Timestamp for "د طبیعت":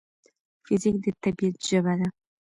1.03-1.55